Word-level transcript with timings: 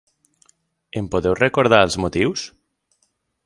En 1.01 1.11
podeu 1.17 1.37
recordar 1.41 1.83
els 1.89 1.99
motius? 2.07 2.49